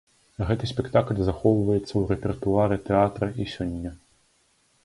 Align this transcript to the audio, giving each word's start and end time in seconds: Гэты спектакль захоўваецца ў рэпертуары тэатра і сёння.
Гэты 0.51 0.69
спектакль 0.71 1.19
захоўваецца 1.27 1.87
ў 1.87 2.01
рэпертуары 2.13 2.75
тэатра 2.89 3.27
і 3.45 3.49
сёння. 3.55 3.93